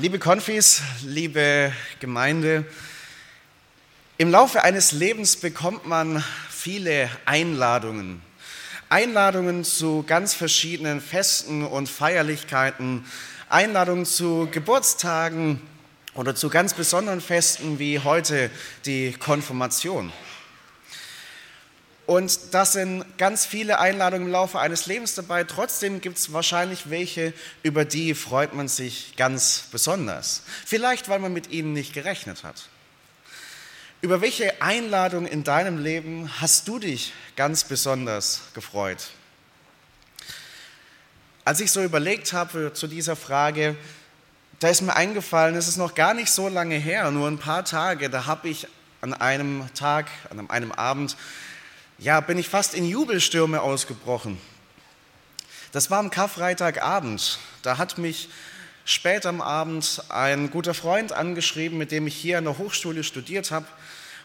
Liebe 0.00 0.18
Konfis, 0.18 0.82
liebe 1.04 1.72
Gemeinde, 2.00 2.64
im 4.18 4.28
Laufe 4.28 4.64
eines 4.64 4.90
Lebens 4.90 5.36
bekommt 5.36 5.86
man 5.86 6.24
viele 6.50 7.08
Einladungen. 7.26 8.20
Einladungen 8.88 9.62
zu 9.62 10.02
ganz 10.04 10.34
verschiedenen 10.34 11.00
Festen 11.00 11.64
und 11.64 11.88
Feierlichkeiten, 11.88 13.04
Einladungen 13.48 14.04
zu 14.04 14.48
Geburtstagen 14.50 15.60
oder 16.14 16.34
zu 16.34 16.50
ganz 16.50 16.74
besonderen 16.74 17.20
Festen 17.20 17.78
wie 17.78 18.00
heute 18.00 18.50
die 18.86 19.12
Konfirmation. 19.12 20.12
Und 22.06 22.38
das 22.52 22.74
sind 22.74 23.04
ganz 23.16 23.46
viele 23.46 23.78
Einladungen 23.78 24.26
im 24.26 24.32
Laufe 24.32 24.58
eines 24.58 24.86
Lebens 24.86 25.14
dabei. 25.14 25.44
Trotzdem 25.44 26.02
gibt 26.02 26.18
es 26.18 26.32
wahrscheinlich 26.32 26.90
welche, 26.90 27.32
über 27.62 27.86
die 27.86 28.14
freut 28.14 28.52
man 28.52 28.68
sich 28.68 29.16
ganz 29.16 29.64
besonders. 29.72 30.42
Vielleicht, 30.66 31.08
weil 31.08 31.18
man 31.18 31.32
mit 31.32 31.50
ihnen 31.50 31.72
nicht 31.72 31.94
gerechnet 31.94 32.44
hat. 32.44 32.68
Über 34.02 34.20
welche 34.20 34.60
Einladung 34.60 35.26
in 35.26 35.44
deinem 35.44 35.82
Leben 35.82 36.30
hast 36.42 36.68
du 36.68 36.78
dich 36.78 37.14
ganz 37.36 37.64
besonders 37.64 38.42
gefreut? 38.52 39.08
Als 41.46 41.60
ich 41.60 41.72
so 41.72 41.82
überlegt 41.82 42.34
habe 42.34 42.74
zu 42.74 42.86
dieser 42.86 43.16
Frage, 43.16 43.76
da 44.60 44.68
ist 44.68 44.82
mir 44.82 44.94
eingefallen, 44.94 45.56
es 45.56 45.68
ist 45.68 45.78
noch 45.78 45.94
gar 45.94 46.12
nicht 46.12 46.30
so 46.30 46.48
lange 46.48 46.76
her, 46.76 47.10
nur 47.10 47.28
ein 47.28 47.38
paar 47.38 47.64
Tage, 47.64 48.10
da 48.10 48.26
habe 48.26 48.48
ich 48.50 48.68
an 49.00 49.14
einem 49.14 49.68
Tag, 49.74 50.10
an 50.30 50.50
einem 50.50 50.72
Abend 50.72 51.16
ja, 51.98 52.20
bin 52.20 52.38
ich 52.38 52.48
fast 52.48 52.74
in 52.74 52.84
Jubelstürme 52.84 53.60
ausgebrochen. 53.60 54.40
Das 55.72 55.90
war 55.90 55.98
am 55.98 56.10
Karfreitagabend. 56.10 57.38
Da 57.62 57.78
hat 57.78 57.98
mich 57.98 58.28
spät 58.84 59.26
am 59.26 59.40
Abend 59.40 60.02
ein 60.08 60.50
guter 60.50 60.74
Freund 60.74 61.12
angeschrieben, 61.12 61.78
mit 61.78 61.90
dem 61.90 62.06
ich 62.06 62.14
hier 62.14 62.38
an 62.38 62.44
der 62.44 62.58
Hochschule 62.58 63.04
studiert 63.04 63.50
habe. 63.50 63.66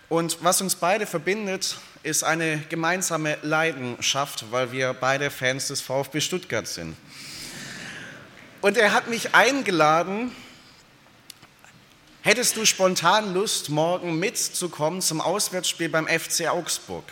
Und 0.10 0.44
was 0.44 0.62
uns 0.62 0.76
beide 0.76 1.06
verbindet, 1.06 1.78
ist 2.02 2.24
eine 2.24 2.60
gemeinsame 2.70 3.38
Leidenschaft, 3.44 4.46
weil 4.52 4.72
wir 4.72 4.94
beide 4.94 5.30
Fans 5.30 5.68
des 5.68 5.82
VfB 5.82 6.22
Stuttgart 6.22 6.68
sind. 6.68 6.96
Und 8.62 8.78
er 8.78 8.92
hat 8.92 9.08
mich 9.08 9.36
eingeladen, 9.36 10.36
hättest 12.22 12.58
du 12.58 12.66
spontan 12.66 13.34
Lust, 13.34 13.70
morgen 13.70 14.20
mitzukommen 14.20 15.02
zum 15.02 15.22
Auswärtsspiel 15.22 15.90
beim 15.90 16.08
FC 16.08 16.48
Augsburg? 16.48 17.06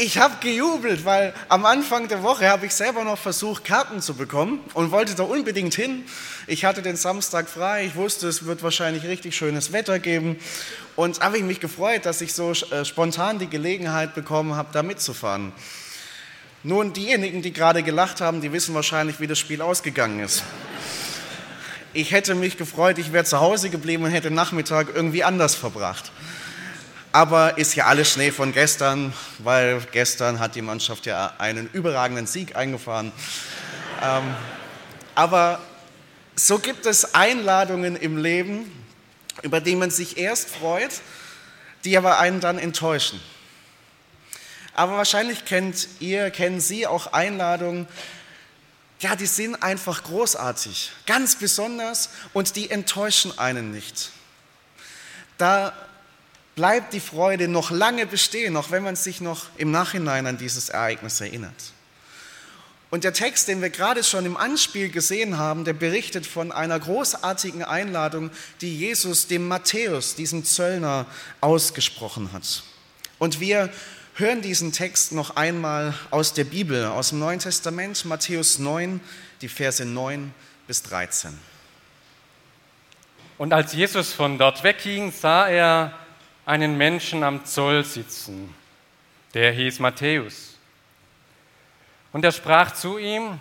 Ich 0.00 0.16
habe 0.16 0.36
gejubelt, 0.40 1.04
weil 1.04 1.34
am 1.48 1.66
Anfang 1.66 2.06
der 2.06 2.22
Woche 2.22 2.48
habe 2.48 2.66
ich 2.66 2.72
selber 2.72 3.02
noch 3.02 3.18
versucht, 3.18 3.64
Karten 3.64 4.00
zu 4.00 4.14
bekommen 4.14 4.60
und 4.74 4.92
wollte 4.92 5.16
da 5.16 5.24
unbedingt 5.24 5.74
hin. 5.74 6.04
Ich 6.46 6.64
hatte 6.64 6.82
den 6.82 6.94
Samstag 6.94 7.48
frei, 7.48 7.86
ich 7.86 7.96
wusste, 7.96 8.28
es 8.28 8.44
wird 8.44 8.62
wahrscheinlich 8.62 9.02
richtig 9.02 9.34
schönes 9.34 9.72
Wetter 9.72 9.98
geben 9.98 10.38
und 10.94 11.18
habe 11.18 11.38
ich 11.38 11.42
mich 11.42 11.58
gefreut, 11.58 12.06
dass 12.06 12.20
ich 12.20 12.32
so 12.32 12.52
äh, 12.52 12.84
spontan 12.84 13.40
die 13.40 13.48
Gelegenheit 13.48 14.14
bekommen 14.14 14.54
habe, 14.54 14.68
da 14.72 14.84
mitzufahren. 14.84 15.50
Nun, 16.62 16.92
diejenigen, 16.92 17.42
die 17.42 17.52
gerade 17.52 17.82
gelacht 17.82 18.20
haben, 18.20 18.40
die 18.40 18.52
wissen 18.52 18.76
wahrscheinlich, 18.76 19.18
wie 19.18 19.26
das 19.26 19.40
Spiel 19.40 19.60
ausgegangen 19.60 20.20
ist. 20.20 20.44
Ich 21.92 22.12
hätte 22.12 22.36
mich 22.36 22.56
gefreut, 22.56 22.98
ich 22.98 23.12
wäre 23.12 23.24
zu 23.24 23.40
Hause 23.40 23.68
geblieben 23.68 24.04
und 24.04 24.12
hätte 24.12 24.30
Nachmittag 24.30 24.94
irgendwie 24.94 25.24
anders 25.24 25.56
verbracht. 25.56 26.12
Aber 27.18 27.58
ist 27.58 27.74
ja 27.74 27.86
alles 27.86 28.12
Schnee 28.12 28.30
von 28.30 28.52
gestern, 28.52 29.12
weil 29.38 29.80
gestern 29.90 30.38
hat 30.38 30.54
die 30.54 30.62
Mannschaft 30.62 31.04
ja 31.04 31.34
einen 31.38 31.68
überragenden 31.72 32.28
Sieg 32.28 32.54
eingefahren. 32.54 33.10
Ähm, 34.00 34.36
aber 35.16 35.58
so 36.36 36.60
gibt 36.60 36.86
es 36.86 37.16
Einladungen 37.16 37.96
im 37.96 38.18
Leben, 38.18 38.70
über 39.42 39.60
die 39.60 39.74
man 39.74 39.90
sich 39.90 40.16
erst 40.16 40.48
freut, 40.48 40.92
die 41.84 41.98
aber 41.98 42.20
einen 42.20 42.38
dann 42.38 42.56
enttäuschen. 42.56 43.20
Aber 44.74 44.96
wahrscheinlich 44.96 45.44
kennt 45.44 45.88
ihr, 45.98 46.30
kennen 46.30 46.60
Sie 46.60 46.86
auch 46.86 47.12
Einladungen, 47.12 47.88
ja, 49.00 49.16
die 49.16 49.26
sind 49.26 49.60
einfach 49.60 50.04
großartig, 50.04 50.92
ganz 51.04 51.34
besonders 51.34 52.10
und 52.32 52.54
die 52.54 52.70
enttäuschen 52.70 53.36
einen 53.40 53.72
nicht. 53.72 54.12
Da 55.36 55.72
bleibt 56.58 56.92
die 56.92 56.98
Freude 56.98 57.46
noch 57.46 57.70
lange 57.70 58.04
bestehen, 58.04 58.56
auch 58.56 58.72
wenn 58.72 58.82
man 58.82 58.96
sich 58.96 59.20
noch 59.20 59.44
im 59.58 59.70
Nachhinein 59.70 60.26
an 60.26 60.38
dieses 60.38 60.70
Ereignis 60.70 61.20
erinnert. 61.20 61.54
Und 62.90 63.04
der 63.04 63.12
Text, 63.12 63.46
den 63.46 63.62
wir 63.62 63.70
gerade 63.70 64.02
schon 64.02 64.26
im 64.26 64.36
Anspiel 64.36 64.88
gesehen 64.88 65.38
haben, 65.38 65.64
der 65.64 65.72
berichtet 65.72 66.26
von 66.26 66.50
einer 66.50 66.80
großartigen 66.80 67.62
Einladung, 67.62 68.32
die 68.60 68.76
Jesus 68.76 69.28
dem 69.28 69.46
Matthäus, 69.46 70.16
diesem 70.16 70.44
Zöllner, 70.44 71.06
ausgesprochen 71.40 72.32
hat. 72.32 72.64
Und 73.20 73.38
wir 73.38 73.70
hören 74.16 74.42
diesen 74.42 74.72
Text 74.72 75.12
noch 75.12 75.36
einmal 75.36 75.94
aus 76.10 76.34
der 76.34 76.42
Bibel, 76.42 76.86
aus 76.86 77.10
dem 77.10 77.20
Neuen 77.20 77.38
Testament, 77.38 78.04
Matthäus 78.04 78.58
9, 78.58 79.00
die 79.42 79.48
Verse 79.48 79.84
9 79.84 80.34
bis 80.66 80.82
13. 80.82 81.38
Und 83.36 83.52
als 83.52 83.74
Jesus 83.74 84.12
von 84.12 84.38
dort 84.38 84.64
wegging, 84.64 85.12
sah 85.12 85.46
er 85.46 85.94
einen 86.48 86.78
Menschen 86.78 87.22
am 87.22 87.44
Zoll 87.44 87.84
sitzen. 87.84 88.54
Der 89.34 89.52
hieß 89.52 89.80
Matthäus. 89.80 90.56
Und 92.10 92.24
er 92.24 92.32
sprach 92.32 92.72
zu 92.72 92.96
ihm, 92.96 93.38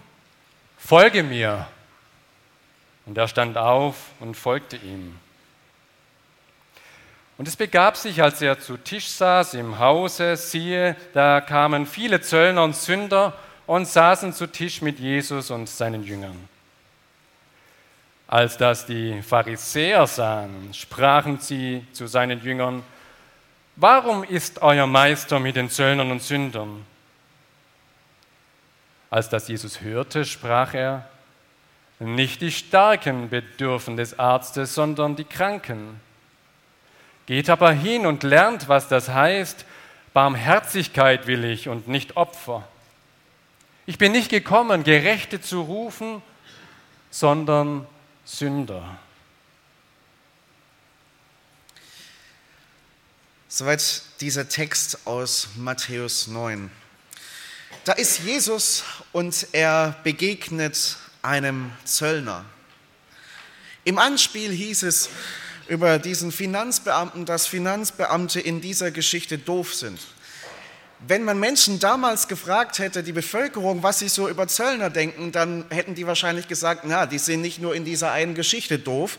folge 0.78 1.24
mir. 1.24 1.68
Und 3.06 3.18
er 3.18 3.30
stand 3.30 3.58
auf 3.58 3.96
und 4.20 4.36
folgte 4.36 4.76
ihm. 4.76 5.18
Und 7.38 7.48
es 7.48 7.56
begab 7.56 7.96
sich, 7.96 8.22
als 8.22 8.42
er 8.42 8.60
zu 8.60 8.76
Tisch 8.76 9.08
saß 9.08 9.54
im 9.54 9.80
Hause, 9.80 10.36
siehe, 10.36 10.98
da 11.14 11.40
kamen 11.40 11.86
viele 11.86 12.20
Zöllner 12.20 12.66
und 12.66 12.76
Sünder 12.76 13.38
und 13.68 13.88
saßen 13.88 14.34
zu 14.34 14.48
Tisch 14.48 14.82
mit 14.82 15.00
Jesus 15.00 15.50
und 15.50 15.70
seinen 15.70 16.04
Jüngern. 16.04 16.50
Als 18.28 18.58
das 18.58 18.86
die 18.86 19.22
Pharisäer 19.22 20.06
sahen, 20.08 20.74
sprachen 20.74 21.40
sie 21.40 21.86
zu 21.94 22.08
seinen 22.08 22.44
Jüngern, 22.44 22.84
Warum 23.80 24.24
ist 24.24 24.64
euer 24.64 24.88
Meister 24.88 25.40
mit 25.40 25.56
den 25.56 25.70
Zöllnern 25.70 26.10
und 26.10 26.24
Sündern? 26.24 26.84
Als 29.12 29.30
das 29.30 29.48
Jesus 29.48 29.82
hörte, 29.82 30.26
sprach 30.26 30.74
er, 30.74 31.08
nicht 32.00 32.42
die 32.42 32.52
Starken 32.52 33.30
bedürfen 33.30 33.96
des 33.96 34.18
Arztes, 34.18 34.74
sondern 34.74 35.16
die 35.16 35.26
Kranken. 35.26 36.02
Geht 37.28 37.52
aber 37.52 37.72
hin 37.72 38.08
und 38.08 38.24
lernt, 38.24 38.68
was 38.68 38.88
das 38.88 39.10
heißt, 39.10 39.64
Barmherzigkeit 40.12 41.28
will 41.28 41.44
ich 41.44 41.70
und 41.70 41.88
nicht 41.88 42.18
Opfer. 42.18 42.68
Ich 43.86 44.00
bin 44.00 44.12
nicht 44.12 44.30
gekommen, 44.30 44.86
Gerechte 44.86 45.40
zu 45.40 45.62
rufen, 45.62 46.24
sondern 47.12 47.86
Sünder. 48.26 48.98
Soweit 53.50 54.02
dieser 54.20 54.50
Text 54.50 55.08
aus 55.08 55.48
Matthäus 55.56 56.28
9. 56.28 56.70
Da 57.86 57.94
ist 57.94 58.20
Jesus 58.20 58.84
und 59.14 59.48
er 59.54 59.96
begegnet 60.04 60.98
einem 61.22 61.72
Zöllner. 61.86 62.44
Im 63.86 64.00
Anspiel 64.00 64.52
hieß 64.52 64.84
es 64.84 65.08
über 65.70 65.98
diesen 65.98 66.34
Finanzbeamten, 66.34 67.24
dass 67.24 67.48
Finanzbeamte 67.48 68.42
in 68.42 68.60
dieser 68.60 68.92
Geschichte 68.92 69.38
doof 69.38 69.74
sind. 69.74 70.02
Wenn 71.08 71.24
man 71.24 71.40
Menschen 71.40 71.80
damals 71.80 72.28
gefragt 72.28 72.80
hätte, 72.80 73.02
die 73.02 73.14
Bevölkerung, 73.14 73.82
was 73.82 74.00
sie 74.00 74.10
so 74.10 74.28
über 74.28 74.50
Zöllner 74.50 74.90
denken, 74.90 75.32
dann 75.32 75.64
hätten 75.70 75.96
die 75.96 76.06
wahrscheinlich 76.06 76.50
gesagt, 76.50 76.84
na, 76.84 77.06
die 77.06 77.20
sind 77.20 77.44
nicht 77.44 77.60
nur 77.60 77.74
in 77.76 77.86
dieser 77.86 78.12
einen 78.12 78.36
Geschichte 78.36 78.78
doof, 78.78 79.18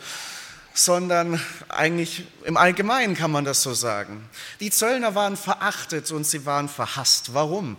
sondern 0.79 1.41
eigentlich 1.69 2.25
im 2.45 2.57
Allgemeinen 2.57 3.17
kann 3.17 3.33
man 3.33 3.45
das 3.45 3.63
so 3.63 3.75
sagen. 3.75 4.29
Die 4.61 4.71
Zöllner 4.71 5.15
waren 5.15 5.37
verachtet 5.37 6.11
und 6.13 6.25
sie 6.25 6.47
waren 6.47 6.69
verhasst. 6.69 7.35
Warum? 7.35 7.77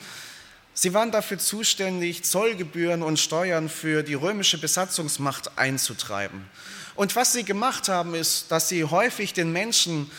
Sie 0.73 0.93
waren 0.93 1.11
dafür 1.11 1.37
zuständig, 1.39 2.23
Zollgebühren 2.23 3.01
und 3.01 3.19
Steuern 3.19 3.69
für 3.69 4.03
die 4.03 4.15
römische 4.15 4.57
Besatzungsmacht 4.57 5.57
einzutreiben. 5.57 6.45
Und 6.95 7.15
was 7.15 7.31
sie 7.31 7.43
gemacht 7.43 7.87
haben, 7.87 8.15
ist, 8.15 8.51
dass 8.51 8.67
sie 8.67 8.83
häufig 8.83 9.33
den 9.33 9.53
Menschen 9.53 10.11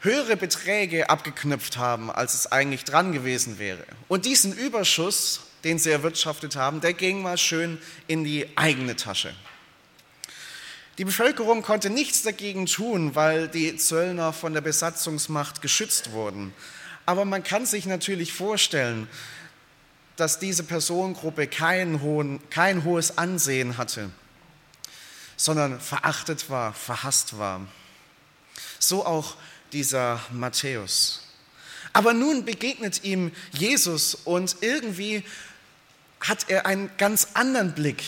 höhere 0.00 0.36
Beträge 0.36 1.10
abgeknüpft 1.10 1.76
haben, 1.76 2.10
als 2.10 2.34
es 2.34 2.50
eigentlich 2.50 2.84
dran 2.84 3.12
gewesen 3.12 3.58
wäre. 3.58 3.84
Und 4.08 4.24
diesen 4.24 4.52
Überschuss, 4.52 5.40
den 5.64 5.78
sie 5.78 5.90
erwirtschaftet 5.90 6.56
haben, 6.56 6.80
der 6.80 6.94
ging 6.94 7.20
mal 7.20 7.36
schön 7.36 7.78
in 8.06 8.24
die 8.24 8.46
eigene 8.56 8.96
Tasche. 8.96 9.34
Die 10.98 11.04
Bevölkerung 11.04 11.62
konnte 11.62 11.90
nichts 11.90 12.22
dagegen 12.22 12.66
tun, 12.66 13.14
weil 13.14 13.46
die 13.46 13.76
Zöllner 13.76 14.32
von 14.32 14.52
der 14.52 14.60
Besatzungsmacht 14.60 15.62
geschützt 15.62 16.10
wurden. 16.10 16.52
Aber 17.06 17.24
man 17.24 17.44
kann 17.44 17.66
sich 17.66 17.86
natürlich 17.86 18.32
vorstellen, 18.32 19.08
dass 20.16 20.40
diese 20.40 20.64
Personengruppe 20.64 21.46
kein, 21.46 22.02
hohen, 22.02 22.40
kein 22.50 22.82
hohes 22.82 23.16
Ansehen 23.16 23.78
hatte, 23.78 24.10
sondern 25.36 25.80
verachtet 25.80 26.50
war, 26.50 26.74
verhasst 26.74 27.38
war. 27.38 27.60
So 28.80 29.06
auch 29.06 29.36
dieser 29.72 30.20
Matthäus. 30.32 31.28
Aber 31.92 32.12
nun 32.12 32.44
begegnet 32.44 33.04
ihm 33.04 33.30
Jesus 33.52 34.16
und 34.16 34.56
irgendwie 34.62 35.22
hat 36.18 36.46
er 36.48 36.66
einen 36.66 36.90
ganz 36.98 37.28
anderen 37.34 37.72
Blick 37.72 38.02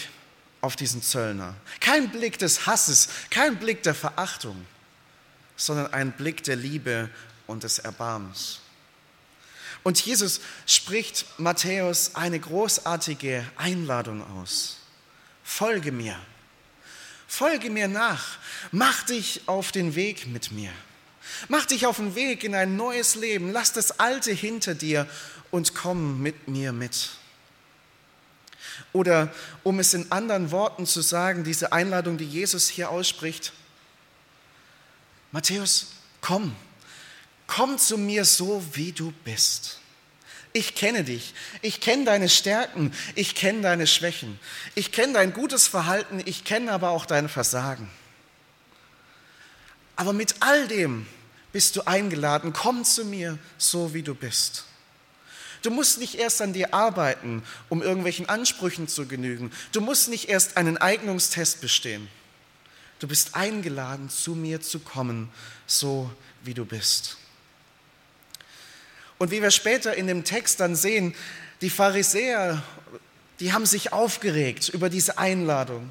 auf 0.60 0.76
diesen 0.76 1.02
Zöllner. 1.02 1.54
Kein 1.80 2.10
Blick 2.10 2.38
des 2.38 2.66
Hasses, 2.66 3.08
kein 3.30 3.58
Blick 3.58 3.82
der 3.82 3.94
Verachtung, 3.94 4.66
sondern 5.56 5.92
ein 5.92 6.12
Blick 6.12 6.42
der 6.44 6.56
Liebe 6.56 7.08
und 7.46 7.62
des 7.62 7.78
Erbarmens. 7.78 8.60
Und 9.82 10.04
Jesus 10.04 10.40
spricht 10.66 11.26
Matthäus 11.38 12.14
eine 12.14 12.38
großartige 12.38 13.44
Einladung 13.56 14.22
aus. 14.38 14.76
Folge 15.42 15.90
mir. 15.90 16.18
Folge 17.26 17.70
mir 17.70 17.88
nach. 17.88 18.38
Mach 18.72 19.04
dich 19.04 19.42
auf 19.46 19.72
den 19.72 19.94
Weg 19.94 20.26
mit 20.26 20.52
mir. 20.52 20.70
Mach 21.48 21.64
dich 21.64 21.86
auf 21.86 21.96
den 21.96 22.14
Weg 22.14 22.44
in 22.44 22.54
ein 22.54 22.76
neues 22.76 23.14
Leben. 23.14 23.52
Lass 23.52 23.72
das 23.72 23.98
Alte 23.98 24.32
hinter 24.32 24.74
dir 24.74 25.08
und 25.50 25.74
komm 25.74 26.22
mit 26.22 26.48
mir 26.48 26.72
mit. 26.72 27.10
Oder 28.92 29.32
um 29.62 29.78
es 29.78 29.94
in 29.94 30.10
anderen 30.10 30.50
Worten 30.50 30.86
zu 30.86 31.00
sagen, 31.00 31.44
diese 31.44 31.72
Einladung, 31.72 32.18
die 32.18 32.26
Jesus 32.26 32.68
hier 32.68 32.90
ausspricht, 32.90 33.52
Matthäus, 35.32 35.92
komm, 36.20 36.54
komm 37.46 37.78
zu 37.78 37.96
mir 37.96 38.24
so, 38.24 38.64
wie 38.72 38.92
du 38.92 39.12
bist. 39.24 39.78
Ich 40.52 40.74
kenne 40.74 41.04
dich, 41.04 41.34
ich 41.62 41.80
kenne 41.80 42.04
deine 42.04 42.28
Stärken, 42.28 42.92
ich 43.14 43.36
kenne 43.36 43.62
deine 43.62 43.86
Schwächen, 43.86 44.40
ich 44.74 44.90
kenne 44.90 45.12
dein 45.12 45.32
gutes 45.32 45.68
Verhalten, 45.68 46.20
ich 46.24 46.44
kenne 46.44 46.72
aber 46.72 46.90
auch 46.90 47.06
dein 47.06 47.28
Versagen. 47.28 47.88
Aber 49.94 50.12
mit 50.12 50.34
all 50.40 50.66
dem 50.66 51.06
bist 51.52 51.76
du 51.76 51.82
eingeladen, 51.86 52.52
komm 52.52 52.84
zu 52.84 53.04
mir 53.04 53.38
so, 53.58 53.94
wie 53.94 54.02
du 54.02 54.14
bist. 54.14 54.64
Du 55.62 55.70
musst 55.70 55.98
nicht 55.98 56.14
erst 56.14 56.40
an 56.40 56.52
dir 56.52 56.72
arbeiten, 56.72 57.42
um 57.68 57.82
irgendwelchen 57.82 58.28
Ansprüchen 58.28 58.88
zu 58.88 59.06
genügen. 59.06 59.52
Du 59.72 59.80
musst 59.80 60.08
nicht 60.08 60.28
erst 60.28 60.56
einen 60.56 60.78
Eignungstest 60.78 61.60
bestehen. 61.60 62.08
Du 62.98 63.08
bist 63.08 63.34
eingeladen, 63.34 64.10
zu 64.10 64.34
mir 64.34 64.60
zu 64.60 64.78
kommen, 64.78 65.30
so 65.66 66.10
wie 66.42 66.54
du 66.54 66.64
bist. 66.64 67.16
Und 69.18 69.30
wie 69.30 69.42
wir 69.42 69.50
später 69.50 69.94
in 69.94 70.06
dem 70.06 70.24
Text 70.24 70.60
dann 70.60 70.74
sehen, 70.74 71.14
die 71.60 71.70
Pharisäer, 71.70 72.62
die 73.38 73.52
haben 73.52 73.66
sich 73.66 73.92
aufgeregt 73.92 74.70
über 74.70 74.88
diese 74.88 75.18
Einladung. 75.18 75.90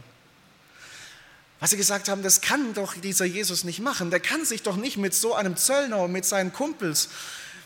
Was 1.60 1.71
sie 1.71 1.77
gesagt 1.77 2.10
haben, 2.10 2.24
das 2.24 2.42
kann 2.42 2.74
doch 2.74 2.95
dieser 2.95 3.25
Jesus 3.25 3.63
nicht 3.63 3.80
machen. 3.80 4.12
Der 4.12 4.19
kann 4.19 4.45
sich 4.45 4.63
doch 4.63 4.77
nicht 4.77 4.98
mit 4.98 5.13
so 5.13 5.36
einem 5.36 5.57
Zöllner 5.57 6.00
und 6.00 6.12
mit 6.12 6.25
seinen 6.25 6.54
Kumpels, 6.54 7.10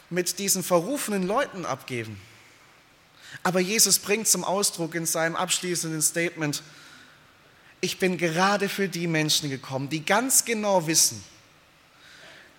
mit 0.09 0.39
diesen 0.39 0.63
verrufenen 0.63 1.23
Leuten 1.23 1.65
abgeben. 1.65 2.19
Aber 3.41 3.59
Jesus 3.59 3.99
bringt 3.99 4.27
zum 4.27 4.43
Ausdruck 4.43 4.95
in 4.95 5.05
seinem 5.05 5.35
abschließenden 5.35 6.01
Statement, 6.01 6.61
ich 7.81 7.99
bin 7.99 8.17
gerade 8.17 8.69
für 8.69 8.87
die 8.87 9.07
Menschen 9.07 9.49
gekommen, 9.49 9.89
die 9.89 10.05
ganz 10.05 10.45
genau 10.45 10.87
wissen, 10.87 11.21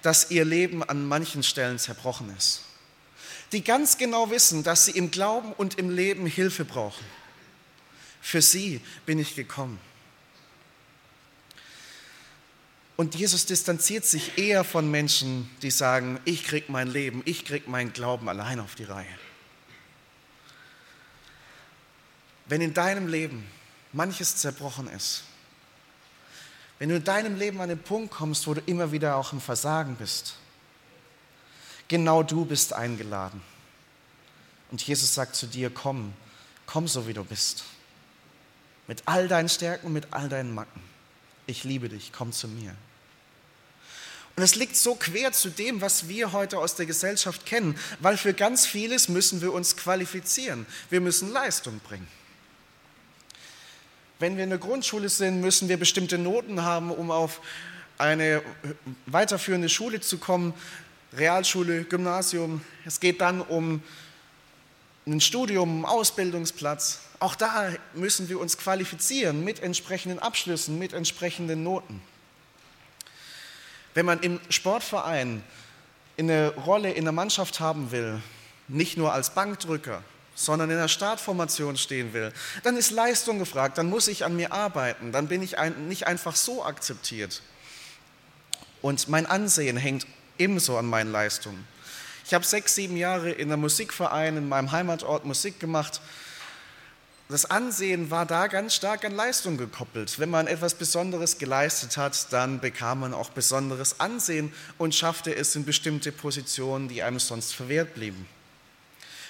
dass 0.02 0.30
ihr 0.30 0.44
Leben 0.44 0.82
an 0.82 1.06
manchen 1.06 1.42
Stellen 1.42 1.78
zerbrochen 1.78 2.34
ist 2.36 2.64
die 3.54 3.62
ganz 3.62 3.96
genau 3.96 4.30
wissen, 4.30 4.64
dass 4.64 4.86
sie 4.86 4.90
im 4.90 5.10
Glauben 5.10 5.52
und 5.52 5.78
im 5.78 5.88
Leben 5.88 6.26
Hilfe 6.26 6.64
brauchen. 6.64 7.04
Für 8.20 8.42
sie 8.42 8.80
bin 9.06 9.18
ich 9.18 9.36
gekommen. 9.36 9.78
Und 12.96 13.14
Jesus 13.16 13.46
distanziert 13.46 14.04
sich 14.04 14.38
eher 14.38 14.62
von 14.62 14.90
Menschen, 14.90 15.50
die 15.62 15.70
sagen, 15.70 16.20
ich 16.24 16.44
krieg 16.44 16.68
mein 16.68 16.88
Leben, 16.88 17.22
ich 17.24 17.44
krieg 17.44 17.66
meinen 17.66 17.92
Glauben 17.92 18.28
allein 18.28 18.60
auf 18.60 18.76
die 18.76 18.84
Reihe. 18.84 19.06
Wenn 22.46 22.60
in 22.60 22.74
deinem 22.74 23.08
Leben 23.08 23.44
manches 23.92 24.36
zerbrochen 24.36 24.88
ist, 24.88 25.24
wenn 26.78 26.88
du 26.88 26.96
in 26.96 27.04
deinem 27.04 27.36
Leben 27.36 27.60
an 27.60 27.68
den 27.68 27.82
Punkt 27.82 28.12
kommst, 28.12 28.46
wo 28.46 28.54
du 28.54 28.60
immer 28.66 28.92
wieder 28.92 29.16
auch 29.16 29.32
im 29.32 29.40
Versagen 29.40 29.96
bist, 29.96 30.36
Genau 31.88 32.22
du 32.22 32.44
bist 32.44 32.72
eingeladen. 32.72 33.42
Und 34.70 34.82
Jesus 34.86 35.14
sagt 35.14 35.36
zu 35.36 35.46
dir, 35.46 35.70
komm, 35.70 36.14
komm 36.66 36.88
so 36.88 37.06
wie 37.06 37.12
du 37.12 37.24
bist. 37.24 37.64
Mit 38.86 39.02
all 39.06 39.28
deinen 39.28 39.48
Stärken, 39.48 39.92
mit 39.92 40.12
all 40.12 40.28
deinen 40.28 40.54
Macken. 40.54 40.82
Ich 41.46 41.64
liebe 41.64 41.88
dich, 41.88 42.12
komm 42.12 42.32
zu 42.32 42.48
mir. 42.48 42.74
Und 44.36 44.42
es 44.42 44.56
liegt 44.56 44.76
so 44.76 44.96
quer 44.96 45.32
zu 45.32 45.48
dem, 45.48 45.80
was 45.80 46.08
wir 46.08 46.32
heute 46.32 46.58
aus 46.58 46.74
der 46.74 46.86
Gesellschaft 46.86 47.46
kennen, 47.46 47.78
weil 48.00 48.16
für 48.16 48.34
ganz 48.34 48.66
vieles 48.66 49.08
müssen 49.08 49.40
wir 49.40 49.52
uns 49.52 49.76
qualifizieren. 49.76 50.66
Wir 50.90 51.00
müssen 51.00 51.32
Leistung 51.32 51.80
bringen. 51.80 52.08
Wenn 54.18 54.36
wir 54.36 54.44
in 54.44 54.50
der 54.50 54.58
Grundschule 54.58 55.08
sind, 55.08 55.40
müssen 55.40 55.68
wir 55.68 55.76
bestimmte 55.76 56.18
Noten 56.18 56.62
haben, 56.62 56.90
um 56.90 57.10
auf 57.10 57.40
eine 57.98 58.42
weiterführende 59.06 59.68
Schule 59.68 60.00
zu 60.00 60.18
kommen. 60.18 60.54
Realschule, 61.12 61.84
Gymnasium. 61.84 62.60
Es 62.84 62.98
geht 62.98 63.20
dann 63.20 63.40
um 63.40 63.82
ein 65.06 65.20
Studium, 65.20 65.68
einen 65.68 65.84
Ausbildungsplatz. 65.84 67.00
Auch 67.20 67.34
da 67.34 67.72
müssen 67.94 68.28
wir 68.28 68.40
uns 68.40 68.58
qualifizieren 68.58 69.44
mit 69.44 69.62
entsprechenden 69.62 70.18
Abschlüssen, 70.18 70.78
mit 70.78 70.92
entsprechenden 70.92 71.62
Noten. 71.62 72.02
Wenn 73.94 74.06
man 74.06 74.20
im 74.20 74.40
Sportverein 74.48 75.42
eine 76.18 76.54
Rolle 76.54 76.92
in 76.92 77.04
der 77.04 77.12
Mannschaft 77.12 77.60
haben 77.60 77.90
will, 77.90 78.20
nicht 78.68 78.96
nur 78.96 79.12
als 79.12 79.30
Bankdrücker, 79.30 80.02
sondern 80.34 80.70
in 80.70 80.76
der 80.76 80.88
Startformation 80.88 81.76
stehen 81.76 82.12
will, 82.12 82.32
dann 82.62 82.76
ist 82.76 82.90
Leistung 82.90 83.38
gefragt, 83.38 83.78
dann 83.78 83.88
muss 83.88 84.08
ich 84.08 84.24
an 84.24 84.34
mir 84.34 84.52
arbeiten, 84.52 85.12
dann 85.12 85.28
bin 85.28 85.42
ich 85.42 85.58
ein, 85.58 85.86
nicht 85.88 86.06
einfach 86.06 86.34
so 86.34 86.64
akzeptiert. 86.64 87.42
Und 88.82 89.08
mein 89.08 89.26
Ansehen 89.26 89.76
hängt 89.76 90.06
ebenso 90.38 90.76
an 90.76 90.86
meinen 90.86 91.12
Leistungen. 91.12 91.66
Ich 92.26 92.32
habe 92.32 92.44
sechs, 92.44 92.74
sieben 92.74 92.96
Jahre 92.96 93.30
in 93.30 93.52
einem 93.52 93.60
Musikverein 93.60 94.38
in 94.38 94.48
meinem 94.48 94.72
Heimatort 94.72 95.26
Musik 95.26 95.60
gemacht. 95.60 96.00
Das 97.28 97.44
Ansehen 97.46 98.10
war 98.10 98.24
da 98.24 98.46
ganz 98.46 98.74
stark 98.74 99.04
an 99.04 99.14
Leistung 99.14 99.58
gekoppelt. 99.58 100.18
Wenn 100.18 100.30
man 100.30 100.46
etwas 100.46 100.74
Besonderes 100.74 101.36
geleistet 101.36 101.98
hat, 101.98 102.32
dann 102.32 102.60
bekam 102.60 103.00
man 103.00 103.12
auch 103.12 103.30
besonderes 103.30 104.00
Ansehen 104.00 104.52
und 104.78 104.94
schaffte 104.94 105.34
es 105.34 105.54
in 105.54 105.66
bestimmte 105.66 106.12
Positionen, 106.12 106.88
die 106.88 107.02
einem 107.02 107.18
sonst 107.18 107.54
verwehrt 107.54 107.94
blieben. 107.94 108.26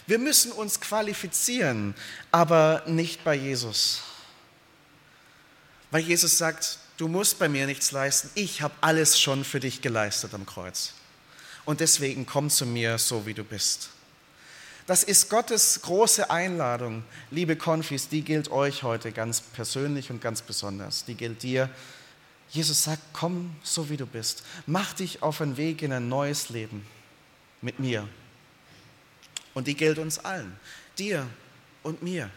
Wir 0.06 0.18
müssen 0.18 0.52
uns 0.52 0.80
qualifizieren, 0.80 1.94
aber 2.30 2.82
nicht 2.86 3.24
bei 3.24 3.34
Jesus. 3.34 4.02
Weil 5.90 6.02
Jesus 6.02 6.38
sagt, 6.38 6.78
du 6.96 7.08
musst 7.08 7.38
bei 7.38 7.48
mir 7.48 7.66
nichts 7.66 7.90
leisten, 7.90 8.30
ich 8.34 8.62
habe 8.62 8.74
alles 8.80 9.18
schon 9.18 9.44
für 9.44 9.60
dich 9.60 9.80
geleistet 9.80 10.34
am 10.34 10.46
Kreuz. 10.46 10.92
Und 11.64 11.80
deswegen 11.80 12.26
komm 12.26 12.50
zu 12.50 12.66
mir 12.66 12.99
so, 12.99 13.26
wie 13.26 13.35
du 13.35 13.44
bist. 13.44 13.90
Das 14.87 15.02
ist 15.02 15.30
Gottes 15.30 15.80
große 15.80 16.30
Einladung, 16.30 17.04
liebe 17.30 17.56
Konfis, 17.56 18.09
die 18.09 18.21
gilt 18.21 18.50
euch 18.50 18.83
heute 18.83 19.12
ganz 19.12 19.40
persönlich 19.40 20.11
und 20.11 20.21
ganz 20.21 20.42
besonders. 20.42 21.06
Die 21.06 21.14
gilt 21.14 21.42
dir. 21.42 21.71
Jesus 22.50 22.85
sagt, 22.85 23.02
komm 23.14 23.56
so, 23.62 23.88
wie 23.88 23.97
du 23.97 24.04
bist. 24.04 24.44
Mach 24.66 24.92
dich 24.92 25.23
auf 25.23 25.40
einen 25.40 25.56
Weg 25.56 25.80
in 25.80 25.90
ein 25.90 26.11
neues 26.11 26.50
Leben 26.50 26.87
mit 27.62 27.78
mir. 27.78 28.06
Und 29.54 29.66
die 29.68 29.75
gilt 29.75 29.99
uns 29.99 30.18
allen, 30.18 30.54
dir 30.99 31.26
und 31.83 32.02
mir. 32.02 32.28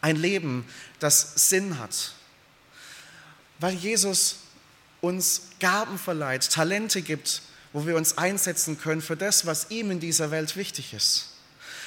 Ein 0.00 0.16
Leben, 0.16 0.66
das 0.98 1.48
Sinn 1.50 1.78
hat, 1.78 2.14
weil 3.58 3.74
Jesus 3.74 4.38
uns 5.02 5.42
Gaben 5.60 5.98
verleiht, 5.98 6.50
Talente 6.50 7.02
gibt, 7.02 7.42
wo 7.72 7.86
wir 7.86 7.96
uns 7.96 8.18
einsetzen 8.18 8.78
können 8.78 9.02
für 9.02 9.16
das, 9.16 9.46
was 9.46 9.70
ihm 9.70 9.90
in 9.90 10.00
dieser 10.00 10.30
Welt 10.30 10.56
wichtig 10.56 10.94
ist. 10.94 11.28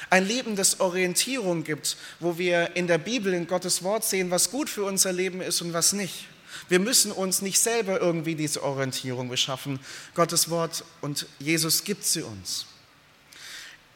Ein 0.08 0.26
Leben, 0.26 0.54
das 0.54 0.80
Orientierung 0.80 1.64
gibt, 1.64 1.96
wo 2.20 2.38
wir 2.38 2.76
in 2.76 2.86
der 2.86 2.98
Bibel, 2.98 3.34
in 3.34 3.46
Gottes 3.46 3.82
Wort 3.82 4.04
sehen, 4.04 4.30
was 4.30 4.50
gut 4.50 4.70
für 4.70 4.84
unser 4.84 5.12
Leben 5.12 5.40
ist 5.40 5.62
und 5.62 5.72
was 5.72 5.92
nicht. 5.92 6.26
Wir 6.68 6.78
müssen 6.78 7.12
uns 7.12 7.42
nicht 7.42 7.58
selber 7.58 8.00
irgendwie 8.00 8.34
diese 8.34 8.62
Orientierung 8.62 9.28
beschaffen. 9.28 9.80
Gottes 10.14 10.48
Wort 10.48 10.84
und 11.00 11.26
Jesus 11.38 11.84
gibt 11.84 12.04
sie 12.04 12.22
uns. 12.22 12.66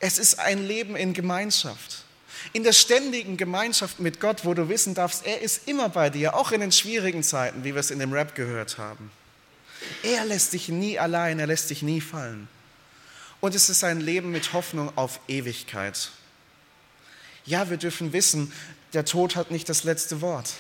Es 0.01 0.19
ist 0.19 0.39
ein 0.39 0.67
Leben 0.67 0.97
in 0.97 1.13
Gemeinschaft. 1.13 2.05
In 2.53 2.65
der 2.65 2.73
ständigen 2.73 3.37
Gemeinschaft 3.37 4.01
mit 4.01 4.19
Gott, 4.19 4.45
wo 4.45 4.55
du 4.55 4.69
wissen 4.69 4.95
darfst, 4.95 5.27
er 5.27 5.43
ist 5.43 5.69
immer 5.69 5.91
bei 5.91 6.11
dir, 6.11 6.35
auch 6.35 6.53
in 6.53 6.61
den 6.61 6.73
schwierigen 6.73 7.23
Zeiten, 7.23 7.65
wie 7.65 7.75
wir 7.75 7.81
es 7.81 7.91
in 7.91 7.99
dem 7.99 8.13
Rap 8.13 8.35
gehört 8.35 8.79
haben. 8.79 9.11
Er 10.03 10.25
lässt 10.25 10.53
dich 10.53 10.69
nie 10.69 10.99
allein, 10.99 11.39
er 11.39 11.47
lässt 11.47 11.71
dich 11.71 11.83
nie 11.83 12.01
fallen. 12.01 12.49
Und 13.41 13.55
es 13.55 13.69
ist 13.69 13.85
ein 13.85 14.01
Leben 14.01 14.31
mit 14.31 14.53
Hoffnung 14.53 14.97
auf 14.97 15.21
Ewigkeit. 15.29 16.11
Ja, 17.47 17.71
wir 17.71 17.79
dürfen 17.79 18.13
wissen, 18.13 18.53
der 18.93 19.05
Tod 19.05 19.37
hat 19.37 19.51
nicht 19.51 19.69
das 19.69 19.85
letzte 19.85 20.21
Wort. 20.21 20.53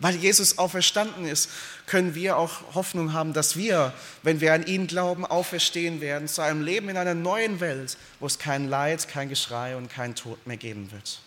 Weil 0.00 0.16
Jesus 0.16 0.56
auferstanden 0.56 1.26
ist, 1.26 1.50
können 1.86 2.14
wir 2.14 2.38
auch 2.38 2.74
Hoffnung 2.74 3.12
haben, 3.12 3.34
dass 3.34 3.56
wir, 3.56 3.92
wenn 4.22 4.40
wir 4.40 4.54
an 4.54 4.66
ihn 4.66 4.86
glauben, 4.86 5.26
auferstehen 5.26 6.00
werden 6.00 6.26
zu 6.26 6.40
einem 6.40 6.62
Leben 6.62 6.88
in 6.88 6.96
einer 6.96 7.14
neuen 7.14 7.60
Welt, 7.60 7.98
wo 8.18 8.26
es 8.26 8.38
kein 8.38 8.68
Leid, 8.68 9.08
kein 9.08 9.28
Geschrei 9.28 9.76
und 9.76 9.90
kein 9.90 10.14
Tod 10.14 10.46
mehr 10.46 10.56
geben 10.56 10.90
wird. 10.90 11.20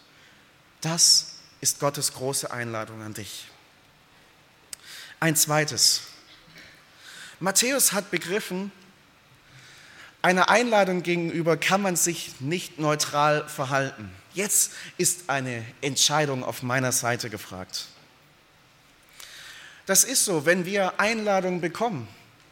Das 0.82 1.34
ist 1.62 1.80
Gottes 1.80 2.13
große 2.13 2.52
Einladung 2.52 3.04
an 3.04 3.13
dich. 3.13 3.46
Ein 5.20 5.36
zweites. 5.36 6.02
Matthäus 7.43 7.91
hat 7.91 8.09
begriffen, 8.09 8.71
einer 10.21 10.47
Einladung 10.47 11.03
gegenüber 11.03 11.57
kann 11.57 11.81
man 11.81 11.97
sich 11.97 12.39
nicht 12.39 12.79
neutral 12.79 13.50
verhalten. 13.50 14.09
Jetzt 14.33 14.71
ist 14.97 15.29
eine 15.29 15.65
Entscheidung 15.81 16.45
auf 16.45 16.63
meiner 16.63 16.93
Seite 16.93 17.29
gefragt. 17.29 17.88
Das 19.88 20.05
ist 20.05 20.23
so, 20.23 20.45
wenn 20.45 20.63
wir 20.63 21.01
Einladungen 21.01 21.59
bekommen 21.59 22.07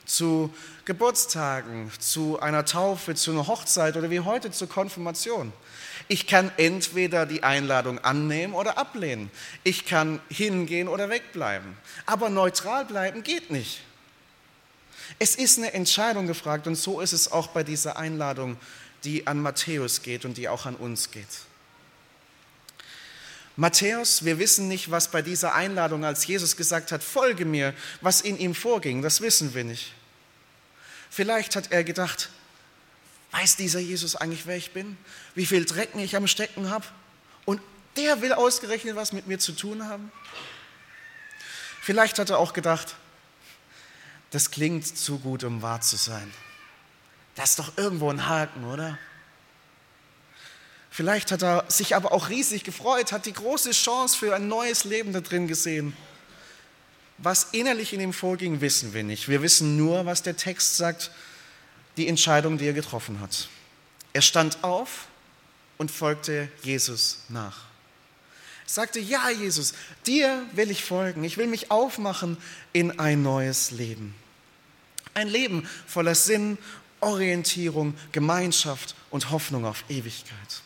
zu 0.05 0.53
Geburtstagen, 0.83 1.89
zu 1.97 2.41
einer 2.41 2.65
Taufe, 2.65 3.15
zu 3.15 3.31
einer 3.31 3.47
Hochzeit 3.47 3.95
oder 3.95 4.09
wie 4.09 4.19
heute 4.19 4.51
zur 4.51 4.67
Konfirmation. 4.67 5.53
Ich 6.09 6.27
kann 6.27 6.51
entweder 6.57 7.25
die 7.25 7.43
Einladung 7.43 7.99
annehmen 7.99 8.53
oder 8.53 8.77
ablehnen. 8.77 9.31
Ich 9.63 9.85
kann 9.85 10.19
hingehen 10.27 10.89
oder 10.89 11.07
wegbleiben. 11.09 11.77
Aber 12.05 12.29
neutral 12.29 12.83
bleiben 12.83 13.23
geht 13.23 13.51
nicht. 13.51 13.79
Es 15.19 15.35
ist 15.35 15.57
eine 15.57 15.73
Entscheidung 15.73 16.27
gefragt 16.27 16.67
und 16.67 16.75
so 16.75 17.01
ist 17.01 17.13
es 17.13 17.31
auch 17.31 17.47
bei 17.47 17.63
dieser 17.63 17.97
Einladung, 17.97 18.57
die 19.03 19.27
an 19.27 19.39
Matthäus 19.41 20.01
geht 20.01 20.25
und 20.25 20.37
die 20.37 20.49
auch 20.49 20.65
an 20.65 20.75
uns 20.75 21.11
geht. 21.11 21.27
Matthäus, 23.57 24.23
wir 24.23 24.39
wissen 24.39 24.67
nicht, 24.67 24.91
was 24.91 25.11
bei 25.11 25.21
dieser 25.21 25.53
Einladung, 25.53 26.05
als 26.05 26.25
Jesus 26.25 26.55
gesagt 26.55 26.91
hat, 26.91 27.03
folge 27.03 27.45
mir, 27.45 27.73
was 27.99 28.21
in 28.21 28.37
ihm 28.37 28.55
vorging, 28.55 29.01
das 29.01 29.21
wissen 29.21 29.53
wir 29.53 29.63
nicht. 29.63 29.93
Vielleicht 31.09 31.55
hat 31.55 31.71
er 31.71 31.83
gedacht, 31.83 32.29
weiß 33.31 33.57
dieser 33.57 33.79
Jesus 33.79 34.15
eigentlich, 34.15 34.45
wer 34.45 34.55
ich 34.55 34.71
bin? 34.71 34.97
Wie 35.35 35.45
viel 35.45 35.65
Drecken 35.65 35.99
ich 35.99 36.15
am 36.15 36.27
Stecken 36.27 36.69
habe? 36.69 36.85
Und 37.45 37.61
der 37.97 38.21
will 38.21 38.33
ausgerechnet 38.33 38.95
was 38.95 39.11
mit 39.11 39.27
mir 39.27 39.37
zu 39.37 39.51
tun 39.51 39.87
haben? 39.87 40.11
Vielleicht 41.81 42.19
hat 42.19 42.29
er 42.29 42.39
auch 42.39 42.53
gedacht, 42.53 42.95
das 44.31 44.51
klingt 44.51 44.85
zu 44.97 45.19
gut, 45.19 45.43
um 45.43 45.61
wahr 45.61 45.81
zu 45.81 45.97
sein. 45.97 46.31
Das 47.35 47.51
ist 47.51 47.59
doch 47.59 47.77
irgendwo 47.77 48.09
ein 48.09 48.27
Haken, 48.27 48.65
oder? 48.65 48.97
Vielleicht 50.89 51.31
hat 51.31 51.41
er 51.41 51.65
sich 51.69 51.95
aber 51.95 52.11
auch 52.11 52.29
riesig 52.29 52.63
gefreut, 52.63 53.11
hat 53.11 53.25
die 53.25 53.33
große 53.33 53.71
Chance 53.71 54.17
für 54.17 54.35
ein 54.35 54.47
neues 54.47 54.83
Leben 54.83 55.13
da 55.13 55.21
drin 55.21 55.47
gesehen. 55.47 55.95
Was 57.17 57.49
innerlich 57.51 57.93
in 57.93 58.01
ihm 58.01 58.13
vorging, 58.13 58.61
wissen 58.61 58.93
wir 58.93 59.03
nicht. 59.03 59.29
Wir 59.29 59.41
wissen 59.41 59.77
nur, 59.77 60.05
was 60.05 60.23
der 60.23 60.35
Text 60.35 60.75
sagt, 60.77 61.11
die 61.97 62.07
Entscheidung, 62.07 62.57
die 62.57 62.67
er 62.67 62.73
getroffen 62.73 63.19
hat. 63.19 63.47
Er 64.13 64.21
stand 64.21 64.63
auf 64.63 65.07
und 65.77 65.91
folgte 65.91 66.49
Jesus 66.63 67.19
nach. 67.29 67.65
Er 68.65 68.69
sagte, 68.69 68.99
ja 68.99 69.29
Jesus, 69.29 69.73
dir 70.05 70.45
will 70.53 70.71
ich 70.71 70.83
folgen. 70.83 71.23
Ich 71.23 71.37
will 71.37 71.47
mich 71.47 71.71
aufmachen 71.71 72.37
in 72.73 72.99
ein 72.99 73.21
neues 73.21 73.71
Leben. 73.71 74.15
Ein 75.13 75.27
Leben 75.27 75.67
voller 75.87 76.15
Sinn, 76.15 76.57
Orientierung, 76.99 77.95
Gemeinschaft 78.11 78.95
und 79.09 79.31
Hoffnung 79.31 79.65
auf 79.65 79.83
Ewigkeit. 79.89 80.61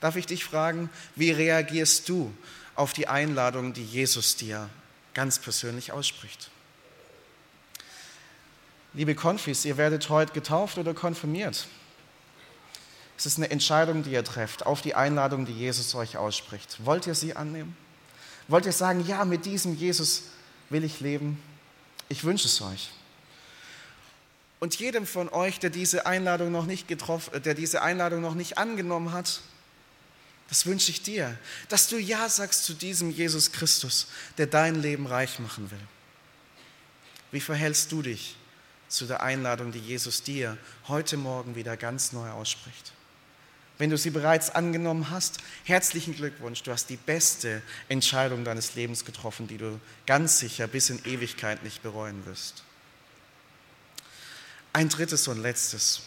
Darf 0.00 0.16
ich 0.16 0.26
dich 0.26 0.44
fragen, 0.44 0.90
wie 1.14 1.30
reagierst 1.30 2.08
du 2.08 2.32
auf 2.74 2.92
die 2.92 3.08
Einladung, 3.08 3.72
die 3.72 3.84
Jesus 3.84 4.36
dir 4.36 4.68
ganz 5.14 5.38
persönlich 5.38 5.92
ausspricht? 5.92 6.50
Liebe 8.94 9.14
Konfis, 9.14 9.64
ihr 9.64 9.76
werdet 9.76 10.08
heute 10.08 10.32
getauft 10.32 10.78
oder 10.78 10.94
konfirmiert. 10.94 11.68
Es 13.16 13.26
ist 13.26 13.36
eine 13.36 13.50
Entscheidung, 13.50 14.02
die 14.02 14.12
ihr 14.12 14.24
trefft, 14.24 14.66
auf 14.66 14.80
die 14.80 14.94
Einladung, 14.94 15.44
die 15.44 15.52
Jesus 15.52 15.94
euch 15.94 16.16
ausspricht. 16.16 16.78
Wollt 16.84 17.06
ihr 17.06 17.14
sie 17.14 17.36
annehmen? 17.36 17.76
Wollt 18.48 18.66
ihr 18.66 18.72
sagen, 18.72 19.06
ja, 19.06 19.24
mit 19.24 19.44
diesem 19.44 19.76
Jesus 19.76 20.24
will 20.70 20.82
ich 20.82 21.00
leben? 21.00 21.40
Ich 22.10 22.24
wünsche 22.24 22.48
es 22.48 22.60
euch. 22.60 22.90
Und 24.58 24.78
jedem 24.78 25.06
von 25.06 25.30
euch, 25.30 25.58
der 25.58 25.70
diese 25.70 26.04
Einladung 26.04 26.52
noch 26.52 26.66
nicht 26.66 26.86
getroffen, 26.86 27.42
der 27.42 27.54
diese 27.54 27.80
Einladung 27.80 28.20
noch 28.20 28.34
nicht 28.34 28.58
angenommen 28.58 29.12
hat, 29.12 29.40
das 30.48 30.66
wünsche 30.66 30.90
ich 30.90 31.02
dir, 31.02 31.38
dass 31.68 31.86
du 31.86 31.96
Ja 31.96 32.28
sagst 32.28 32.64
zu 32.64 32.74
diesem 32.74 33.10
Jesus 33.10 33.52
Christus, 33.52 34.08
der 34.36 34.48
dein 34.48 34.74
Leben 34.74 35.06
reich 35.06 35.38
machen 35.38 35.70
will. 35.70 35.80
Wie 37.30 37.40
verhältst 37.40 37.92
du 37.92 38.02
dich 38.02 38.36
zu 38.88 39.06
der 39.06 39.22
Einladung, 39.22 39.70
die 39.70 39.78
Jesus 39.78 40.24
dir 40.24 40.58
heute 40.88 41.16
Morgen 41.16 41.54
wieder 41.54 41.76
ganz 41.76 42.10
neu 42.10 42.28
ausspricht? 42.30 42.92
Wenn 43.80 43.88
du 43.88 43.96
sie 43.96 44.10
bereits 44.10 44.50
angenommen 44.50 45.08
hast, 45.08 45.38
herzlichen 45.64 46.14
Glückwunsch, 46.14 46.62
du 46.62 46.70
hast 46.70 46.90
die 46.90 46.98
beste 46.98 47.62
Entscheidung 47.88 48.44
deines 48.44 48.74
Lebens 48.74 49.06
getroffen, 49.06 49.48
die 49.48 49.56
du 49.56 49.80
ganz 50.06 50.38
sicher 50.38 50.66
bis 50.66 50.90
in 50.90 51.02
Ewigkeit 51.06 51.64
nicht 51.64 51.82
bereuen 51.82 52.26
wirst. 52.26 52.62
Ein 54.74 54.90
drittes 54.90 55.28
und 55.28 55.40
letztes. 55.40 56.02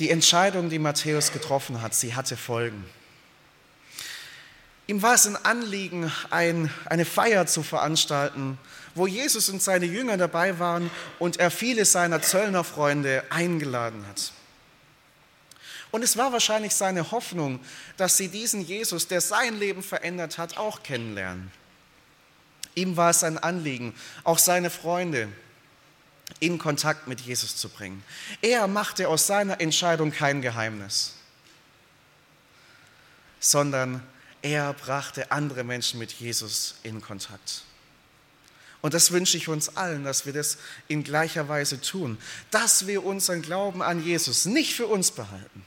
Die 0.00 0.10
Entscheidung, 0.10 0.70
die 0.70 0.80
Matthäus 0.80 1.30
getroffen 1.30 1.82
hat, 1.82 1.94
sie 1.94 2.16
hatte 2.16 2.36
Folgen. 2.36 2.84
Ihm 4.88 5.02
war 5.02 5.14
es 5.14 5.24
ein 5.28 5.36
Anliegen, 5.36 6.10
ein, 6.30 6.68
eine 6.86 7.04
Feier 7.04 7.46
zu 7.46 7.62
veranstalten, 7.62 8.58
wo 8.96 9.06
Jesus 9.06 9.50
und 9.50 9.62
seine 9.62 9.86
Jünger 9.86 10.16
dabei 10.16 10.58
waren 10.58 10.90
und 11.20 11.36
er 11.38 11.52
viele 11.52 11.84
seiner 11.84 12.22
Zöllnerfreunde 12.22 13.22
eingeladen 13.30 14.04
hat. 14.08 14.32
Und 15.90 16.02
es 16.02 16.16
war 16.16 16.32
wahrscheinlich 16.32 16.74
seine 16.74 17.10
Hoffnung, 17.10 17.60
dass 17.96 18.16
sie 18.16 18.28
diesen 18.28 18.60
Jesus, 18.60 19.08
der 19.08 19.20
sein 19.20 19.58
Leben 19.58 19.82
verändert 19.82 20.38
hat, 20.38 20.56
auch 20.56 20.82
kennenlernen. 20.82 21.50
Ihm 22.74 22.96
war 22.96 23.10
es 23.10 23.24
ein 23.24 23.38
Anliegen, 23.38 23.94
auch 24.24 24.38
seine 24.38 24.70
Freunde, 24.70 25.28
in 26.40 26.58
Kontakt 26.58 27.06
mit 27.06 27.20
Jesus 27.20 27.56
zu 27.56 27.68
bringen. 27.68 28.02
Er 28.42 28.66
machte 28.66 29.08
aus 29.08 29.26
seiner 29.26 29.60
Entscheidung 29.60 30.10
kein 30.10 30.42
Geheimnis, 30.42 31.14
sondern 33.40 34.02
er 34.42 34.72
brachte 34.74 35.30
andere 35.30 35.64
Menschen 35.64 35.98
mit 35.98 36.12
Jesus 36.12 36.76
in 36.82 37.00
Kontakt. 37.00 37.62
Und 38.82 38.94
das 38.94 39.10
wünsche 39.10 39.36
ich 39.36 39.48
uns 39.48 39.76
allen, 39.76 40.04
dass 40.04 40.26
wir 40.26 40.32
das 40.32 40.58
in 40.86 41.02
gleicher 41.02 41.48
Weise 41.48 41.80
tun, 41.80 42.18
dass 42.50 42.86
wir 42.86 43.04
unseren 43.04 43.42
Glauben 43.42 43.82
an 43.82 44.04
Jesus 44.04 44.44
nicht 44.44 44.74
für 44.74 44.86
uns 44.86 45.10
behalten, 45.10 45.64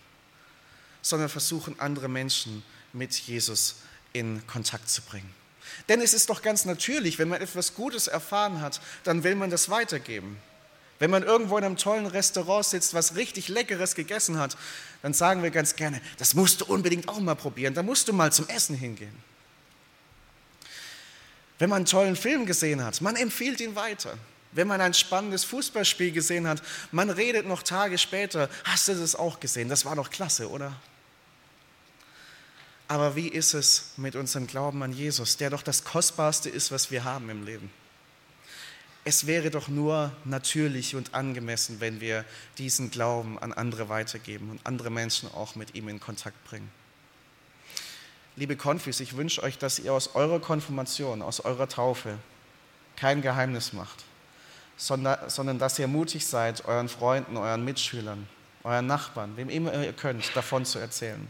sondern 1.09 1.29
versuchen, 1.29 1.79
andere 1.79 2.07
Menschen 2.07 2.63
mit 2.93 3.13
Jesus 3.13 3.75
in 4.13 4.45
Kontakt 4.47 4.89
zu 4.89 5.01
bringen. 5.01 5.33
Denn 5.87 6.01
es 6.01 6.13
ist 6.13 6.29
doch 6.29 6.41
ganz 6.41 6.65
natürlich, 6.65 7.19
wenn 7.19 7.29
man 7.29 7.41
etwas 7.41 7.73
Gutes 7.73 8.07
erfahren 8.07 8.61
hat, 8.61 8.81
dann 9.03 9.23
will 9.23 9.35
man 9.35 9.49
das 9.49 9.69
weitergeben. 9.69 10.37
Wenn 10.99 11.11
man 11.11 11.23
irgendwo 11.23 11.57
in 11.57 11.63
einem 11.63 11.77
tollen 11.77 12.05
Restaurant 12.07 12.65
sitzt, 12.65 12.93
was 12.93 13.15
richtig 13.15 13.47
Leckeres 13.47 13.95
gegessen 13.95 14.37
hat, 14.37 14.57
dann 15.01 15.13
sagen 15.13 15.43
wir 15.43 15.49
ganz 15.49 15.75
gerne, 15.75 16.01
das 16.17 16.33
musst 16.33 16.61
du 16.61 16.65
unbedingt 16.65 17.07
auch 17.07 17.19
mal 17.19 17.35
probieren, 17.35 17.73
da 17.73 17.83
musst 17.83 18.07
du 18.07 18.13
mal 18.13 18.33
zum 18.33 18.47
Essen 18.49 18.75
hingehen. 18.75 19.15
Wenn 21.57 21.69
man 21.69 21.77
einen 21.77 21.85
tollen 21.85 22.15
Film 22.15 22.45
gesehen 22.45 22.83
hat, 22.83 23.01
man 23.01 23.15
empfiehlt 23.15 23.61
ihn 23.61 23.75
weiter. 23.75 24.17
Wenn 24.51 24.67
man 24.67 24.81
ein 24.81 24.93
spannendes 24.93 25.43
Fußballspiel 25.43 26.11
gesehen 26.11 26.47
hat, 26.47 26.61
man 26.91 27.09
redet 27.09 27.45
noch 27.45 27.63
Tage 27.63 27.97
später, 27.97 28.49
hast 28.63 28.87
du 28.87 28.95
das 28.95 29.15
auch 29.15 29.39
gesehen? 29.39 29.69
Das 29.69 29.85
war 29.85 29.95
doch 29.95 30.09
klasse, 30.09 30.49
oder? 30.49 30.75
Aber 32.89 33.15
wie 33.15 33.29
ist 33.29 33.53
es 33.53 33.91
mit 33.95 34.17
unserem 34.17 34.47
Glauben 34.47 34.83
an 34.83 34.91
Jesus, 34.91 35.37
der 35.37 35.49
doch 35.49 35.61
das 35.61 35.85
Kostbarste 35.85 36.49
ist, 36.49 36.71
was 36.71 36.91
wir 36.91 37.05
haben 37.05 37.29
im 37.29 37.45
Leben? 37.45 37.71
es 39.09 39.25
wäre 39.25 39.49
doch 39.49 39.67
nur 39.67 40.11
natürlich 40.25 40.95
und 40.95 41.15
angemessen, 41.15 41.79
wenn 41.79 41.99
wir 41.99 42.25
diesen 42.59 42.91
Glauben 42.91 43.39
an 43.39 43.53
andere 43.53 43.89
weitergeben 43.89 44.51
und 44.51 44.59
andere 44.65 44.91
Menschen 44.91 45.33
auch 45.33 45.55
mit 45.55 45.73
ihm 45.73 45.87
in 45.87 45.99
Kontakt 45.99 46.43
bringen. 46.45 46.69
Liebe 48.35 48.55
Konfis, 48.55 48.99
ich 48.99 49.17
wünsche 49.17 49.41
euch, 49.41 49.57
dass 49.57 49.79
ihr 49.79 49.93
aus 49.93 50.15
eurer 50.15 50.39
Konfirmation, 50.39 51.23
aus 51.23 51.39
eurer 51.39 51.67
Taufe 51.67 52.19
kein 52.95 53.21
Geheimnis 53.21 53.73
macht, 53.73 54.05
sondern, 54.77 55.29
sondern 55.29 55.57
dass 55.57 55.79
ihr 55.79 55.87
mutig 55.87 56.27
seid, 56.27 56.65
euren 56.65 56.87
Freunden, 56.87 57.35
euren 57.35 57.65
Mitschülern, 57.65 58.27
euren 58.63 58.85
Nachbarn, 58.85 59.35
wem 59.37 59.49
immer 59.49 59.73
ihr 59.73 59.93
könnt, 59.93 60.35
davon 60.35 60.65
zu 60.65 60.77
erzählen. 60.77 61.27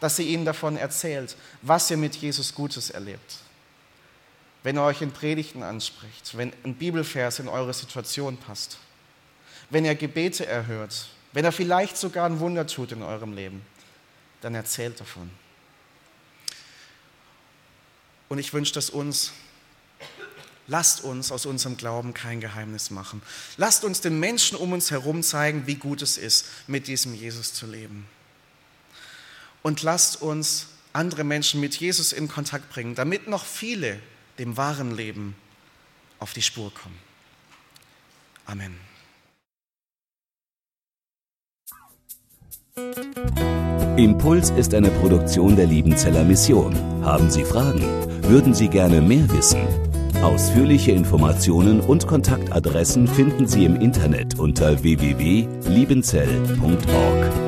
Dass 0.00 0.18
ihr 0.18 0.26
ihnen 0.26 0.44
davon 0.44 0.76
erzählt, 0.76 1.36
was 1.62 1.90
ihr 1.90 1.96
mit 1.96 2.16
Jesus 2.16 2.54
Gutes 2.54 2.90
erlebt 2.90 3.38
wenn 4.62 4.76
er 4.76 4.84
euch 4.84 5.02
in 5.02 5.12
Predigten 5.12 5.62
anspricht, 5.62 6.36
wenn 6.36 6.52
ein 6.64 6.74
Bibelvers 6.74 7.38
in 7.38 7.48
eure 7.48 7.72
Situation 7.72 8.36
passt, 8.36 8.78
wenn 9.70 9.84
er 9.84 9.94
Gebete 9.94 10.46
erhört, 10.46 11.08
wenn 11.32 11.44
er 11.44 11.52
vielleicht 11.52 11.96
sogar 11.96 12.26
ein 12.26 12.40
Wunder 12.40 12.66
tut 12.66 12.92
in 12.92 13.02
eurem 13.02 13.32
Leben, 13.32 13.62
dann 14.40 14.54
erzählt 14.54 15.00
davon. 15.00 15.30
Und 18.28 18.38
ich 18.38 18.52
wünsche 18.52 18.74
das 18.74 18.90
uns, 18.90 19.32
lasst 20.66 21.02
uns 21.02 21.32
aus 21.32 21.46
unserem 21.46 21.76
Glauben 21.76 22.12
kein 22.12 22.40
Geheimnis 22.40 22.90
machen. 22.90 23.22
Lasst 23.56 23.84
uns 23.84 24.00
den 24.00 24.20
Menschen 24.20 24.58
um 24.58 24.72
uns 24.72 24.90
herum 24.90 25.22
zeigen, 25.22 25.66
wie 25.66 25.76
gut 25.76 26.02
es 26.02 26.18
ist, 26.18 26.46
mit 26.66 26.88
diesem 26.88 27.14
Jesus 27.14 27.54
zu 27.54 27.66
leben. 27.66 28.06
Und 29.68 29.82
lasst 29.82 30.22
uns 30.22 30.68
andere 30.94 31.24
Menschen 31.24 31.60
mit 31.60 31.76
Jesus 31.76 32.14
in 32.14 32.26
Kontakt 32.26 32.70
bringen, 32.70 32.94
damit 32.94 33.28
noch 33.28 33.44
viele 33.44 33.98
dem 34.38 34.56
wahren 34.56 34.96
Leben 34.96 35.34
auf 36.20 36.32
die 36.32 36.40
Spur 36.40 36.72
kommen. 36.72 36.96
Amen. 38.46 38.74
Impuls 43.98 44.48
ist 44.48 44.72
eine 44.72 44.88
Produktion 44.88 45.54
der 45.54 45.66
Liebenzeller 45.66 46.24
Mission. 46.24 46.74
Haben 47.04 47.30
Sie 47.30 47.44
Fragen? 47.44 47.82
Würden 48.22 48.54
Sie 48.54 48.68
gerne 48.68 49.02
mehr 49.02 49.30
wissen? 49.30 49.60
Ausführliche 50.22 50.92
Informationen 50.92 51.82
und 51.82 52.06
Kontaktadressen 52.06 53.06
finden 53.06 53.46
Sie 53.46 53.66
im 53.66 53.78
Internet 53.78 54.38
unter 54.38 54.82
www.liebenzell.org. 54.82 57.47